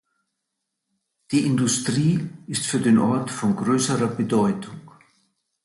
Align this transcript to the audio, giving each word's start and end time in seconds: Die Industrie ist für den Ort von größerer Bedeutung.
Die 1.29 1.45
Industrie 1.45 2.27
ist 2.47 2.65
für 2.65 2.79
den 2.79 2.97
Ort 2.97 3.29
von 3.29 3.55
größerer 3.55 4.07
Bedeutung. 4.07 4.89